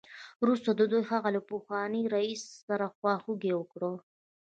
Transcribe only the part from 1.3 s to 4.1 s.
له پخواني رییس سره خواخوږي وکړه